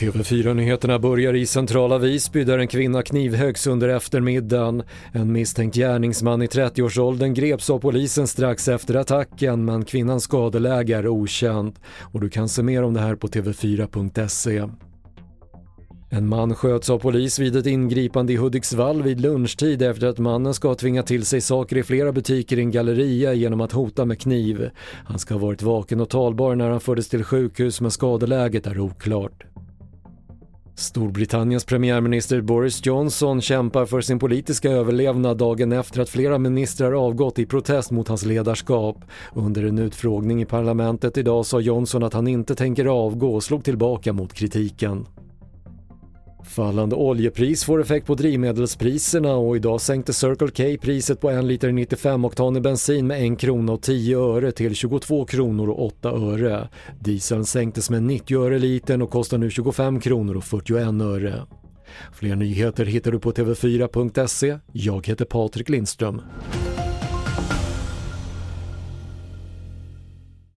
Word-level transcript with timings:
TV4-nyheterna 0.00 0.98
börjar 0.98 1.34
i 1.34 1.46
centrala 1.46 1.98
Visby 1.98 2.44
där 2.44 2.58
en 2.58 2.68
kvinna 2.68 3.02
knivhöggs 3.02 3.66
under 3.66 3.88
eftermiddagen. 3.88 4.82
En 5.12 5.32
misstänkt 5.32 5.76
gärningsman 5.76 6.42
i 6.42 6.46
30-årsåldern 6.46 7.34
greps 7.34 7.70
av 7.70 7.78
polisen 7.78 8.26
strax 8.26 8.68
efter 8.68 8.94
attacken 8.94 9.64
men 9.64 9.84
kvinnans 9.84 10.24
skadeläge 10.24 10.96
är 10.96 11.08
okänt. 11.08 11.80
Och 12.00 12.20
du 12.20 12.30
kan 12.30 12.48
se 12.48 12.62
mer 12.62 12.82
om 12.82 12.94
det 12.94 13.00
här 13.00 13.14
på 13.14 13.28
tv4.se. 13.28 14.68
En 16.16 16.28
man 16.28 16.54
sköts 16.54 16.90
av 16.90 16.98
polis 16.98 17.38
vid 17.38 17.56
ett 17.56 17.66
ingripande 17.66 18.32
i 18.32 18.36
Hudiksvall 18.36 19.02
vid 19.02 19.20
lunchtid 19.20 19.82
efter 19.82 20.06
att 20.06 20.18
mannen 20.18 20.54
ska 20.54 20.68
ha 20.68 20.74
tvingat 20.74 21.06
till 21.06 21.26
sig 21.26 21.40
saker 21.40 21.76
i 21.76 21.82
flera 21.82 22.12
butiker 22.12 22.58
i 22.58 22.60
en 22.60 22.70
galleria 22.70 23.34
genom 23.34 23.60
att 23.60 23.72
hota 23.72 24.04
med 24.04 24.20
kniv. 24.20 24.70
Han 25.06 25.18
ska 25.18 25.34
ha 25.34 25.38
varit 25.38 25.62
vaken 25.62 26.00
och 26.00 26.08
talbar 26.08 26.54
när 26.54 26.70
han 26.70 26.80
fördes 26.80 27.08
till 27.08 27.24
sjukhus 27.24 27.80
men 27.80 27.90
skadeläget 27.90 28.66
är 28.66 28.80
oklart. 28.80 29.44
Storbritanniens 30.76 31.64
premiärminister 31.64 32.40
Boris 32.40 32.86
Johnson 32.86 33.40
kämpar 33.40 33.86
för 33.86 34.00
sin 34.00 34.18
politiska 34.18 34.70
överlevnad 34.70 35.38
dagen 35.38 35.72
efter 35.72 36.00
att 36.00 36.08
flera 36.08 36.38
ministrar 36.38 36.92
avgått 37.06 37.38
i 37.38 37.46
protest 37.46 37.90
mot 37.90 38.08
hans 38.08 38.24
ledarskap. 38.24 39.04
Under 39.32 39.64
en 39.64 39.78
utfrågning 39.78 40.42
i 40.42 40.44
parlamentet 40.44 41.18
idag 41.18 41.46
sa 41.46 41.60
Johnson 41.60 42.02
att 42.02 42.14
han 42.14 42.26
inte 42.26 42.54
tänker 42.54 42.86
avgå 42.86 43.34
och 43.34 43.44
slog 43.44 43.64
tillbaka 43.64 44.12
mot 44.12 44.32
kritiken. 44.32 45.06
Fallande 46.44 46.96
oljepris 46.96 47.64
får 47.64 47.80
effekt 47.80 48.06
på 48.06 48.14
drivmedelspriserna 48.14 49.34
och 49.34 49.56
idag 49.56 49.80
sänkte 49.80 50.12
Circle 50.12 50.48
K 50.48 50.82
priset 50.82 51.20
på 51.20 51.30
en 51.30 51.48
liter 51.48 51.68
95-oktanig 51.68 52.60
bensin 52.60 53.06
med 53.06 53.32
1 53.32 53.38
krona 53.38 53.72
och 53.72 53.82
10 53.82 54.18
öre 54.18 54.52
till 54.52 54.74
22 54.74 55.24
kronor 55.24 55.70
och 55.70 55.86
8 55.86 56.10
öre. 56.10 56.68
Dieseln 57.00 57.44
sänktes 57.44 57.90
med 57.90 58.02
90 58.02 58.44
öre 58.44 58.58
litern 58.58 59.02
och 59.02 59.10
kostar 59.10 59.38
nu 59.38 59.50
25 59.50 60.00
kronor 60.00 60.36
och 60.36 60.44
41 60.44 61.02
öre. 61.02 61.42
Fler 62.12 62.36
nyheter 62.36 62.84
hittar 62.84 63.12
du 63.12 63.18
på 63.18 63.32
tv4.se. 63.32 64.58
Jag 64.72 65.06
heter 65.06 65.24
Patrik 65.24 65.68
Lindström. 65.68 66.20